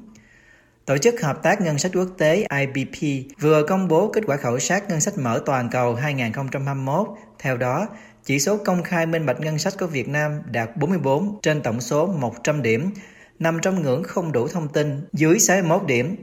Tổ 0.84 0.98
chức 0.98 1.20
Hợp 1.22 1.42
tác 1.42 1.60
Ngân 1.60 1.78
sách 1.78 1.92
Quốc 1.94 2.08
tế 2.18 2.46
IBP 2.60 3.26
vừa 3.40 3.62
công 3.62 3.88
bố 3.88 4.10
kết 4.12 4.24
quả 4.26 4.36
khảo 4.36 4.58
sát 4.58 4.88
ngân 4.88 5.00
sách 5.00 5.18
mở 5.18 5.42
toàn 5.46 5.68
cầu 5.70 5.94
2021. 5.94 7.08
Theo 7.38 7.56
đó, 7.56 7.88
chỉ 8.24 8.38
số 8.38 8.56
công 8.56 8.82
khai 8.82 9.06
minh 9.06 9.26
bạch 9.26 9.40
ngân 9.40 9.58
sách 9.58 9.74
của 9.78 9.86
Việt 9.86 10.08
Nam 10.08 10.42
đạt 10.50 10.76
44 10.76 11.38
trên 11.42 11.62
tổng 11.62 11.80
số 11.80 12.06
100 12.06 12.62
điểm, 12.62 12.90
nằm 13.38 13.58
trong 13.62 13.82
ngưỡng 13.82 14.02
không 14.02 14.32
đủ 14.32 14.48
thông 14.48 14.68
tin, 14.68 15.00
dưới 15.12 15.38
61 15.38 15.86
điểm. 15.86 16.16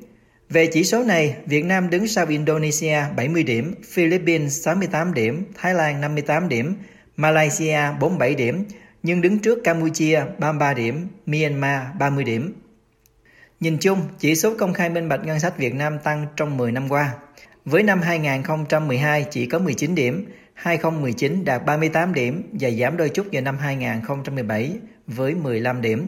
Về 0.49 0.67
chỉ 0.73 0.83
số 0.83 1.03
này, 1.03 1.35
Việt 1.45 1.65
Nam 1.65 1.89
đứng 1.89 2.07
sau 2.07 2.25
Indonesia 2.25 2.97
70 3.15 3.43
điểm, 3.43 3.75
Philippines 3.93 4.65
68 4.65 5.13
điểm, 5.13 5.45
Thái 5.55 5.73
Lan 5.73 6.01
58 6.01 6.49
điểm, 6.49 6.75
Malaysia 7.17 7.79
47 7.99 8.35
điểm, 8.35 8.65
nhưng 9.03 9.21
đứng 9.21 9.39
trước 9.39 9.63
Campuchia 9.63 10.23
33 10.39 10.73
điểm, 10.73 11.07
Myanmar 11.25 11.81
30 11.99 12.23
điểm. 12.23 12.53
Nhìn 13.59 13.77
chung, 13.77 13.99
chỉ 14.19 14.35
số 14.35 14.53
công 14.57 14.73
khai 14.73 14.89
minh 14.89 15.09
bạch 15.09 15.25
ngân 15.25 15.39
sách 15.39 15.57
Việt 15.57 15.73
Nam 15.73 15.99
tăng 16.03 16.27
trong 16.35 16.57
10 16.57 16.71
năm 16.71 16.89
qua. 16.89 17.13
Với 17.65 17.83
năm 17.83 18.01
2012 18.01 19.25
chỉ 19.31 19.45
có 19.45 19.59
19 19.59 19.95
điểm, 19.95 20.25
2019 20.53 21.45
đạt 21.45 21.65
38 21.65 22.13
điểm 22.13 22.43
và 22.51 22.69
giảm 22.69 22.97
đôi 22.97 23.09
chút 23.09 23.27
vào 23.31 23.41
năm 23.41 23.57
2017 23.57 24.71
với 25.07 25.35
15 25.35 25.81
điểm. 25.81 26.07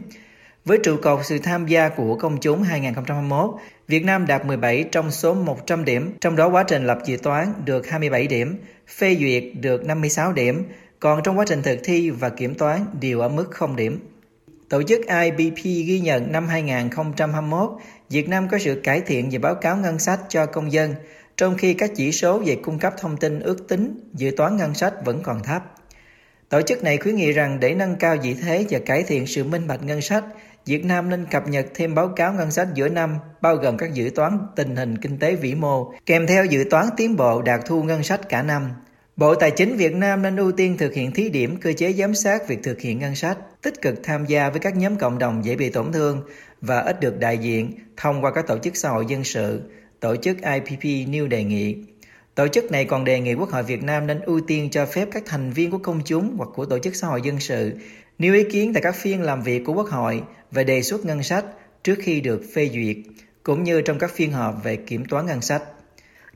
Với 0.64 0.78
trụ 0.82 0.96
cột 1.02 1.26
sự 1.26 1.38
tham 1.38 1.66
gia 1.66 1.88
của 1.88 2.16
công 2.16 2.40
chúng 2.40 2.62
2021, 2.62 3.50
Việt 3.88 4.04
Nam 4.04 4.26
đạt 4.26 4.46
17 4.46 4.84
trong 4.92 5.10
số 5.10 5.34
100 5.34 5.84
điểm, 5.84 6.12
trong 6.20 6.36
đó 6.36 6.48
quá 6.48 6.64
trình 6.68 6.86
lập 6.86 6.98
dự 7.06 7.16
toán 7.16 7.52
được 7.64 7.90
27 7.90 8.26
điểm, 8.26 8.58
phê 8.88 9.16
duyệt 9.20 9.44
được 9.60 9.84
56 9.84 10.32
điểm, 10.32 10.64
còn 11.06 11.22
trong 11.22 11.38
quá 11.38 11.44
trình 11.48 11.62
thực 11.62 11.78
thi 11.84 12.10
và 12.10 12.28
kiểm 12.28 12.54
toán 12.54 12.84
đều 13.00 13.20
ở 13.20 13.28
mức 13.28 13.50
0 13.50 13.76
điểm. 13.76 14.00
Tổ 14.68 14.82
chức 14.82 15.00
IBP 15.22 15.64
ghi 15.64 16.00
nhận 16.00 16.32
năm 16.32 16.48
2021, 16.48 17.70
Việt 18.10 18.28
Nam 18.28 18.48
có 18.48 18.58
sự 18.58 18.80
cải 18.84 19.00
thiện 19.00 19.30
về 19.30 19.38
báo 19.38 19.54
cáo 19.54 19.76
ngân 19.76 19.98
sách 19.98 20.20
cho 20.28 20.46
công 20.46 20.72
dân, 20.72 20.94
trong 21.36 21.56
khi 21.56 21.74
các 21.74 21.90
chỉ 21.96 22.12
số 22.12 22.38
về 22.38 22.56
cung 22.62 22.78
cấp 22.78 22.94
thông 22.98 23.16
tin 23.16 23.40
ước 23.40 23.68
tính, 23.68 24.10
dự 24.14 24.30
toán 24.36 24.56
ngân 24.56 24.74
sách 24.74 24.94
vẫn 25.04 25.22
còn 25.22 25.42
thấp. 25.42 25.62
Tổ 26.48 26.62
chức 26.62 26.82
này 26.82 26.96
khuyến 26.96 27.16
nghị 27.16 27.32
rằng 27.32 27.60
để 27.60 27.74
nâng 27.74 27.96
cao 27.96 28.16
vị 28.22 28.34
thế 28.34 28.66
và 28.70 28.78
cải 28.78 29.02
thiện 29.02 29.26
sự 29.26 29.44
minh 29.44 29.66
bạch 29.66 29.82
ngân 29.82 30.00
sách, 30.00 30.24
Việt 30.66 30.84
Nam 30.84 31.10
nên 31.10 31.26
cập 31.30 31.48
nhật 31.48 31.66
thêm 31.74 31.94
báo 31.94 32.08
cáo 32.08 32.32
ngân 32.32 32.50
sách 32.50 32.68
giữa 32.74 32.88
năm, 32.88 33.16
bao 33.40 33.56
gồm 33.56 33.76
các 33.76 33.94
dự 33.94 34.10
toán 34.14 34.38
tình 34.56 34.76
hình 34.76 34.98
kinh 34.98 35.18
tế 35.18 35.34
vĩ 35.34 35.54
mô, 35.54 35.92
kèm 36.06 36.26
theo 36.26 36.44
dự 36.44 36.64
toán 36.70 36.86
tiến 36.96 37.16
bộ 37.16 37.42
đạt 37.42 37.60
thu 37.66 37.82
ngân 37.82 38.02
sách 38.02 38.28
cả 38.28 38.42
năm. 38.42 38.70
Bộ 39.16 39.34
Tài 39.34 39.50
chính 39.50 39.76
Việt 39.76 39.94
Nam 39.94 40.22
nên 40.22 40.36
ưu 40.36 40.52
tiên 40.52 40.76
thực 40.78 40.94
hiện 40.94 41.12
thí 41.12 41.28
điểm 41.28 41.56
cơ 41.56 41.72
chế 41.72 41.92
giám 41.92 42.14
sát 42.14 42.48
việc 42.48 42.58
thực 42.62 42.80
hiện 42.80 42.98
ngân 42.98 43.14
sách, 43.14 43.38
tích 43.62 43.82
cực 43.82 43.94
tham 44.02 44.26
gia 44.26 44.50
với 44.50 44.60
các 44.60 44.76
nhóm 44.76 44.96
cộng 44.96 45.18
đồng 45.18 45.44
dễ 45.44 45.56
bị 45.56 45.70
tổn 45.70 45.92
thương 45.92 46.22
và 46.60 46.80
ít 46.80 47.00
được 47.00 47.18
đại 47.18 47.38
diện 47.38 47.72
thông 47.96 48.24
qua 48.24 48.30
các 48.30 48.46
tổ 48.46 48.58
chức 48.58 48.76
xã 48.76 48.88
hội 48.88 49.04
dân 49.08 49.24
sự, 49.24 49.60
tổ 50.00 50.16
chức 50.16 50.36
IPP 50.36 51.08
nêu 51.08 51.26
đề 51.26 51.44
nghị. 51.44 51.76
Tổ 52.34 52.48
chức 52.48 52.72
này 52.72 52.84
còn 52.84 53.04
đề 53.04 53.20
nghị 53.20 53.34
Quốc 53.34 53.50
hội 53.50 53.62
Việt 53.62 53.82
Nam 53.82 54.06
nên 54.06 54.20
ưu 54.20 54.40
tiên 54.40 54.70
cho 54.70 54.86
phép 54.86 55.08
các 55.12 55.22
thành 55.26 55.50
viên 55.50 55.70
của 55.70 55.78
công 55.78 56.00
chúng 56.04 56.34
hoặc 56.36 56.48
của 56.54 56.64
tổ 56.64 56.78
chức 56.78 56.96
xã 56.96 57.06
hội 57.06 57.22
dân 57.22 57.40
sự 57.40 57.72
nêu 58.18 58.34
ý 58.34 58.44
kiến 58.50 58.72
tại 58.74 58.82
các 58.82 58.94
phiên 58.96 59.22
làm 59.22 59.42
việc 59.42 59.62
của 59.66 59.72
Quốc 59.72 59.88
hội 59.88 60.22
về 60.50 60.64
đề 60.64 60.82
xuất 60.82 61.04
ngân 61.04 61.22
sách 61.22 61.44
trước 61.84 61.98
khi 62.02 62.20
được 62.20 62.42
phê 62.54 62.70
duyệt, 62.74 62.96
cũng 63.42 63.64
như 63.64 63.80
trong 63.80 63.98
các 63.98 64.10
phiên 64.14 64.32
họp 64.32 64.64
về 64.64 64.76
kiểm 64.76 65.04
toán 65.04 65.26
ngân 65.26 65.40
sách. 65.40 65.62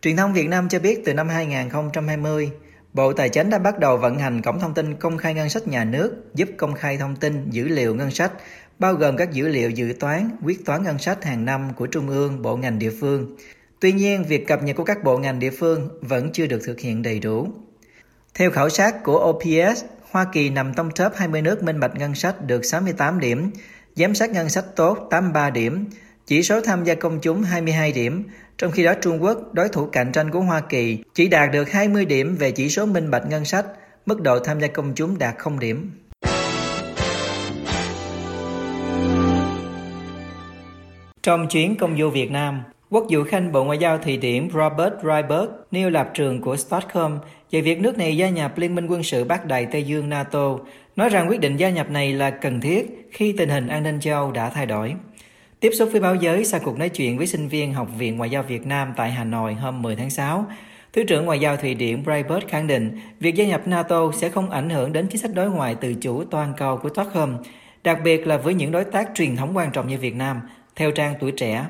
Truyền 0.02 0.16
thông 0.16 0.32
Việt 0.32 0.48
Nam 0.48 0.68
cho 0.68 0.78
biết 0.78 1.02
từ 1.04 1.14
năm 1.14 1.28
2020, 1.28 2.50
Bộ 2.92 3.12
Tài 3.12 3.28
chính 3.28 3.50
đã 3.50 3.58
bắt 3.58 3.78
đầu 3.78 3.96
vận 3.96 4.18
hành 4.18 4.42
cổng 4.42 4.60
thông 4.60 4.74
tin 4.74 4.94
công 4.94 5.18
khai 5.18 5.34
ngân 5.34 5.48
sách 5.48 5.68
nhà 5.68 5.84
nước, 5.84 6.16
giúp 6.34 6.48
công 6.56 6.74
khai 6.74 6.98
thông 6.98 7.16
tin 7.16 7.50
dữ 7.50 7.68
liệu 7.68 7.94
ngân 7.94 8.10
sách, 8.10 8.32
bao 8.78 8.94
gồm 8.94 9.16
các 9.16 9.32
dữ 9.32 9.48
liệu 9.48 9.70
dự 9.70 9.94
toán, 10.00 10.30
quyết 10.42 10.64
toán 10.64 10.82
ngân 10.82 10.98
sách 10.98 11.24
hàng 11.24 11.44
năm 11.44 11.70
của 11.76 11.86
Trung 11.86 12.08
ương, 12.08 12.42
bộ 12.42 12.56
ngành 12.56 12.78
địa 12.78 12.92
phương. 13.00 13.36
Tuy 13.80 13.92
nhiên, 13.92 14.24
việc 14.24 14.46
cập 14.46 14.62
nhật 14.62 14.76
của 14.76 14.84
các 14.84 15.04
bộ 15.04 15.18
ngành 15.18 15.38
địa 15.38 15.50
phương 15.50 15.88
vẫn 16.02 16.32
chưa 16.32 16.46
được 16.46 16.60
thực 16.64 16.80
hiện 16.80 17.02
đầy 17.02 17.20
đủ. 17.20 17.48
Theo 18.34 18.50
khảo 18.50 18.68
sát 18.68 19.02
của 19.04 19.30
OPS, 19.30 19.84
Hoa 20.10 20.26
Kỳ 20.32 20.50
nằm 20.50 20.72
trong 20.76 20.90
top 20.90 21.12
20 21.14 21.42
nước 21.42 21.62
minh 21.62 21.80
bạch 21.80 21.96
ngân 21.96 22.14
sách 22.14 22.46
được 22.46 22.64
68 22.64 23.20
điểm, 23.20 23.50
giám 23.94 24.14
sát 24.14 24.30
ngân 24.30 24.48
sách 24.48 24.64
tốt 24.76 25.08
83 25.10 25.50
điểm, 25.50 25.84
chỉ 26.30 26.42
số 26.42 26.60
tham 26.60 26.84
gia 26.84 26.94
công 26.94 27.18
chúng 27.22 27.42
22 27.42 27.92
điểm, 27.92 28.24
trong 28.58 28.70
khi 28.70 28.84
đó 28.84 28.94
Trung 29.02 29.22
Quốc, 29.22 29.54
đối 29.54 29.68
thủ 29.68 29.86
cạnh 29.86 30.12
tranh 30.12 30.30
của 30.30 30.40
Hoa 30.40 30.60
Kỳ, 30.60 30.98
chỉ 31.14 31.28
đạt 31.28 31.52
được 31.52 31.70
20 31.70 32.04
điểm 32.04 32.36
về 32.36 32.50
chỉ 32.50 32.68
số 32.68 32.86
minh 32.86 33.10
bạch 33.10 33.22
ngân 33.30 33.44
sách 33.44 33.66
mức 34.06 34.20
độ 34.22 34.38
tham 34.38 34.60
gia 34.60 34.68
công 34.68 34.92
chúng 34.94 35.18
đạt 35.18 35.34
0 35.38 35.58
điểm. 35.58 35.90
Trong 41.22 41.48
chuyến 41.48 41.76
công 41.76 41.98
du 41.98 42.10
Việt 42.10 42.30
Nam, 42.30 42.62
Quốc 42.90 43.06
vụ 43.10 43.24
Khanh 43.24 43.52
Bộ 43.52 43.64
Ngoại 43.64 43.78
giao 43.78 43.98
Thụy 43.98 44.16
Điển 44.16 44.48
Robert 44.54 44.94
Ryberg 45.02 45.50
nêu 45.70 45.90
lập 45.90 46.10
trường 46.14 46.40
của 46.40 46.56
Stockholm 46.56 47.18
về 47.50 47.60
việc 47.60 47.80
nước 47.80 47.98
này 47.98 48.16
gia 48.16 48.28
nhập 48.28 48.58
Liên 48.58 48.74
minh 48.74 48.86
quân 48.86 49.02
sự 49.02 49.24
Bắc 49.24 49.46
Đại 49.46 49.66
Tây 49.72 49.82
Dương 49.82 50.08
NATO, 50.08 50.58
nói 50.96 51.08
rằng 51.08 51.28
quyết 51.28 51.40
định 51.40 51.56
gia 51.56 51.70
nhập 51.70 51.90
này 51.90 52.12
là 52.12 52.30
cần 52.30 52.60
thiết 52.60 53.08
khi 53.12 53.34
tình 53.38 53.48
hình 53.48 53.68
an 53.68 53.82
ninh 53.82 54.00
châu 54.00 54.32
đã 54.32 54.50
thay 54.50 54.66
đổi. 54.66 54.94
Tiếp 55.60 55.70
xúc 55.74 55.88
với 55.92 56.00
báo 56.00 56.14
giới 56.14 56.44
sau 56.44 56.60
cuộc 56.64 56.78
nói 56.78 56.88
chuyện 56.88 57.18
với 57.18 57.26
sinh 57.26 57.48
viên 57.48 57.74
Học 57.74 57.88
viện 57.98 58.16
Ngoại 58.16 58.30
giao 58.30 58.42
Việt 58.42 58.66
Nam 58.66 58.92
tại 58.96 59.10
Hà 59.10 59.24
Nội 59.24 59.54
hôm 59.54 59.82
10 59.82 59.96
tháng 59.96 60.10
6, 60.10 60.46
Thứ 60.92 61.04
trưởng 61.04 61.24
Ngoại 61.24 61.40
giao 61.40 61.56
Thụy 61.56 61.74
Điển 61.74 62.04
Breitbart 62.04 62.48
khẳng 62.48 62.66
định 62.66 63.00
việc 63.20 63.34
gia 63.34 63.46
nhập 63.46 63.62
NATO 63.66 64.12
sẽ 64.14 64.28
không 64.28 64.50
ảnh 64.50 64.70
hưởng 64.70 64.92
đến 64.92 65.06
chính 65.06 65.20
sách 65.20 65.30
đối 65.34 65.50
ngoại 65.50 65.74
tự 65.74 65.94
chủ 65.94 66.24
toàn 66.24 66.52
cầu 66.56 66.76
của 66.76 66.88
Stockholm, 66.88 67.36
đặc 67.84 67.98
biệt 68.04 68.26
là 68.26 68.36
với 68.36 68.54
những 68.54 68.72
đối 68.72 68.84
tác 68.84 69.10
truyền 69.14 69.36
thống 69.36 69.56
quan 69.56 69.70
trọng 69.72 69.88
như 69.88 69.98
Việt 69.98 70.14
Nam, 70.14 70.40
theo 70.76 70.90
trang 70.90 71.14
Tuổi 71.20 71.32
Trẻ. 71.32 71.66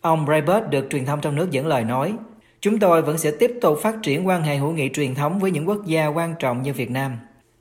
Ông 0.00 0.24
Breitbart 0.26 0.64
được 0.70 0.86
truyền 0.90 1.04
thông 1.04 1.20
trong 1.20 1.36
nước 1.36 1.50
dẫn 1.50 1.66
lời 1.66 1.84
nói, 1.84 2.14
Chúng 2.60 2.78
tôi 2.78 3.02
vẫn 3.02 3.18
sẽ 3.18 3.30
tiếp 3.30 3.52
tục 3.60 3.78
phát 3.82 3.96
triển 4.02 4.26
quan 4.26 4.42
hệ 4.42 4.56
hữu 4.56 4.72
nghị 4.72 4.88
truyền 4.88 5.14
thống 5.14 5.38
với 5.38 5.50
những 5.50 5.68
quốc 5.68 5.86
gia 5.86 6.06
quan 6.06 6.34
trọng 6.38 6.62
như 6.62 6.72
Việt 6.72 6.90
Nam. 6.90 7.12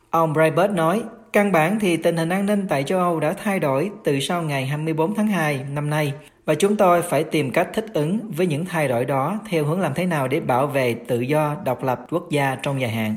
Ông 0.09 0.33
Breitbart 0.33 0.71
nói, 0.71 1.03
căn 1.33 1.51
bản 1.51 1.79
thì 1.79 1.97
tình 1.97 2.17
hình 2.17 2.29
an 2.29 2.45
ninh 2.45 2.65
tại 2.69 2.83
châu 2.83 2.99
Âu 2.99 3.19
đã 3.19 3.33
thay 3.43 3.59
đổi 3.59 3.91
từ 4.03 4.19
sau 4.19 4.41
ngày 4.41 4.65
24 4.65 5.15
tháng 5.15 5.27
2 5.27 5.65
năm 5.73 5.89
nay 5.89 6.13
và 6.45 6.55
chúng 6.55 6.75
tôi 6.75 7.01
phải 7.01 7.23
tìm 7.23 7.51
cách 7.51 7.69
thích 7.73 7.85
ứng 7.93 8.19
với 8.37 8.47
những 8.47 8.65
thay 8.65 8.87
đổi 8.87 9.05
đó 9.05 9.39
theo 9.49 9.65
hướng 9.65 9.79
làm 9.79 9.93
thế 9.93 10.05
nào 10.05 10.27
để 10.27 10.39
bảo 10.39 10.67
vệ 10.67 10.93
tự 10.93 11.19
do, 11.19 11.55
độc 11.65 11.83
lập 11.83 12.05
quốc 12.09 12.29
gia 12.29 12.55
trong 12.55 12.81
dài 12.81 12.91
hạn. 12.91 13.15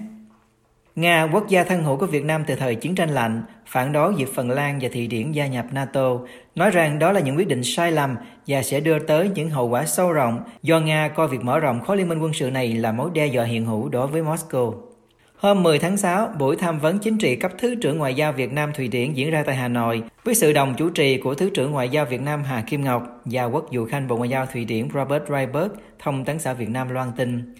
Nga, 0.96 1.28
quốc 1.32 1.48
gia 1.48 1.64
thân 1.64 1.82
hữu 1.84 1.96
của 1.96 2.06
Việt 2.06 2.24
Nam 2.24 2.44
từ 2.46 2.54
thời 2.54 2.74
chiến 2.74 2.94
tranh 2.94 3.10
lạnh, 3.10 3.42
phản 3.66 3.92
đối 3.92 4.14
việc 4.14 4.34
Phần 4.34 4.50
Lan 4.50 4.78
và 4.82 4.88
Thụy 4.92 5.06
Điển 5.06 5.32
gia 5.32 5.46
nhập 5.46 5.66
NATO, 5.72 6.18
nói 6.54 6.70
rằng 6.70 6.98
đó 6.98 7.12
là 7.12 7.20
những 7.20 7.36
quyết 7.36 7.48
định 7.48 7.64
sai 7.64 7.92
lầm 7.92 8.16
và 8.46 8.62
sẽ 8.62 8.80
đưa 8.80 8.98
tới 8.98 9.30
những 9.34 9.50
hậu 9.50 9.68
quả 9.68 9.86
sâu 9.86 10.12
rộng 10.12 10.40
do 10.62 10.80
Nga 10.80 11.08
coi 11.08 11.28
việc 11.28 11.40
mở 11.42 11.60
rộng 11.60 11.80
khối 11.80 11.96
liên 11.96 12.08
minh 12.08 12.18
quân 12.18 12.32
sự 12.32 12.50
này 12.50 12.72
là 12.72 12.92
mối 12.92 13.10
đe 13.14 13.26
dọa 13.26 13.44
hiện 13.44 13.66
hữu 13.66 13.88
đối 13.88 14.06
với 14.06 14.22
Moscow. 14.22 14.95
Hôm 15.36 15.62
10 15.62 15.78
tháng 15.78 15.96
6, 15.96 16.28
buổi 16.38 16.56
tham 16.56 16.78
vấn 16.78 16.98
chính 16.98 17.18
trị 17.18 17.36
cấp 17.36 17.52
Thứ 17.58 17.74
trưởng 17.74 17.98
Ngoại 17.98 18.14
giao 18.14 18.32
Việt 18.32 18.52
Nam 18.52 18.72
Thụy 18.72 18.88
Điển 18.88 19.12
diễn 19.12 19.30
ra 19.30 19.42
tại 19.46 19.56
Hà 19.56 19.68
Nội 19.68 20.02
với 20.24 20.34
sự 20.34 20.52
đồng 20.52 20.74
chủ 20.78 20.90
trì 20.90 21.18
của 21.18 21.34
Thứ 21.34 21.50
trưởng 21.50 21.72
Ngoại 21.72 21.88
giao 21.88 22.04
Việt 22.04 22.20
Nam 22.20 22.42
Hà 22.44 22.60
Kim 22.60 22.84
Ngọc 22.84 23.20
và 23.24 23.44
Quốc 23.44 23.66
vụ 23.72 23.84
Khanh 23.84 24.08
Bộ 24.08 24.16
Ngoại 24.16 24.28
giao 24.28 24.46
Thụy 24.46 24.64
Điển 24.64 24.88
Robert 24.94 25.22
Ryberg, 25.28 25.72
thông 25.98 26.24
tấn 26.24 26.38
xã 26.38 26.52
Việt 26.52 26.68
Nam 26.68 26.88
loan 26.88 27.12
tin. 27.16 27.54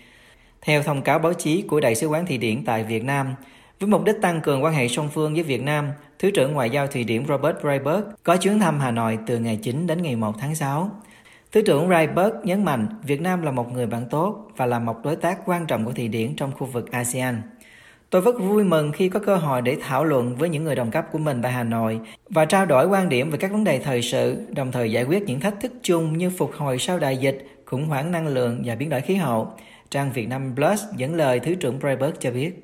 Theo 0.63 0.83
thông 0.83 1.03
cáo 1.03 1.19
báo 1.19 1.33
chí 1.33 1.63
của 1.63 1.81
Đại 1.81 1.95
sứ 1.95 2.07
quán 2.07 2.27
Thụy 2.27 2.39
Điển 2.39 2.65
tại 2.65 2.85
Việt 2.85 3.05
Nam, 3.05 3.35
với 3.81 3.89
mục 3.89 4.05
đích 4.05 4.17
tăng 4.23 4.41
cường 4.41 4.65
quan 4.65 4.75
hệ 4.75 4.89
song 4.89 5.09
phương 5.15 5.35
với 5.35 5.43
Việt 5.43 5.63
Nam, 5.63 5.89
Thứ 6.19 6.31
trưởng 6.31 6.53
Ngoại 6.53 6.71
giao 6.71 6.87
Thụy 6.87 7.05
Điển 7.05 7.27
Robert 7.29 7.57
Ryberg 7.63 8.05
có 8.23 8.37
chuyến 8.37 8.59
thăm 8.59 8.81
Hà 8.81 8.91
Nội 8.91 9.19
từ 9.27 9.39
ngày 9.39 9.59
9 9.63 9.87
đến 9.87 10.03
ngày 10.03 10.17
1 10.17 10.35
tháng 10.39 10.55
6. 10.55 10.91
Thứ 11.53 11.63
trưởng 11.63 11.89
Ryberg 11.89 12.33
nhấn 12.45 12.65
mạnh 12.65 12.87
Việt 13.03 13.21
Nam 13.21 13.43
là 13.43 13.51
một 13.51 13.73
người 13.73 13.87
bạn 13.87 14.07
tốt 14.11 14.49
và 14.57 14.67
là 14.67 14.79
một 14.79 14.97
đối 15.05 15.17
tác 15.17 15.39
quan 15.47 15.67
trọng 15.67 15.85
của 15.85 15.93
Thụy 15.93 16.09
Điển 16.09 16.37
trong 16.37 16.53
khu 16.53 16.67
vực 16.67 16.93
ASEAN. 16.93 17.43
Tôi 18.11 18.23
rất 18.23 18.39
vui 18.39 18.65
mừng 18.65 18.93
khi 18.93 19.09
có 19.09 19.21
cơ 19.21 19.37
hội 19.37 19.63
để 19.63 19.77
thảo 19.81 20.05
luận 20.05 20.37
với 20.37 20.49
những 20.49 20.65
người 20.65 20.75
đồng 20.75 20.91
cấp 20.91 21.07
của 21.13 21.19
mình 21.19 21.43
tại 21.43 21.53
Hà 21.53 21.65
Nội 21.65 22.01
và 22.29 22.45
trao 22.45 22.67
đổi 22.67 22.87
quan 22.87 23.09
điểm 23.09 23.31
về 23.31 23.39
các 23.39 23.53
vấn 23.53 23.65
đề 23.65 23.79
thời 23.79 24.03
sự, 24.03 24.47
đồng 24.55 24.73
thời 24.73 24.93
giải 24.93 25.05
quyết 25.05 25.23
những 25.23 25.41
thách 25.41 25.61
thức 25.61 25.73
chung 25.83 26.19
như 26.19 26.31
phục 26.31 26.53
hồi 26.57 26.79
sau 26.79 26.99
đại 26.99 27.17
dịch, 27.17 27.47
khủng 27.65 27.87
hoảng 27.87 28.13
năng 28.13 28.27
lượng 28.27 28.63
và 28.65 28.75
biến 28.75 28.91
đổi 28.91 29.01
khí 29.01 29.15
hậu. 29.15 29.53
Trang 29.91 30.13
Việt 30.13 30.29
Nam 30.29 30.53
Plus 30.57 30.83
dẫn 30.97 31.15
lời 31.15 31.41
Thứ 31.41 31.55
trưởng 31.55 31.79
Breitbart 31.79 32.21
cho 32.21 32.31
biết. 32.31 32.63